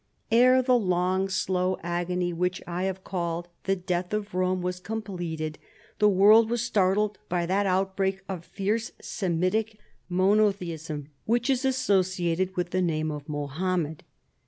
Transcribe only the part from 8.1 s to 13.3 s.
of fierce Semitic monothe ism which is associated with the name of